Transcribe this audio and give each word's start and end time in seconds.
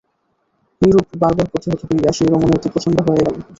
এইরূপ 0.81 1.07
বারবার 1.21 1.47
প্রতিহত 1.51 1.79
হইয়া 1.89 2.11
সেই 2.17 2.29
রমণী 2.29 2.53
অতি 2.53 2.67
প্রচণ্ডা 2.73 3.01
হইয়া 3.05 3.29
উঠিল। 3.29 3.43